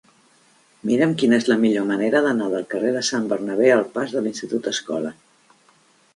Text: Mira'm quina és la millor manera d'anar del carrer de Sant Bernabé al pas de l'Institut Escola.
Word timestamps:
Mira'm 0.91 1.11
quina 1.21 1.37
és 1.41 1.45
la 1.51 1.57
millor 1.65 1.85
manera 1.89 2.21
d'anar 2.29 2.47
del 2.55 2.65
carrer 2.73 2.95
de 2.97 3.05
Sant 3.11 3.29
Bernabé 3.35 3.71
al 3.77 3.87
pas 3.99 4.17
de 4.19 4.25
l'Institut 4.27 4.73
Escola. 4.75 5.15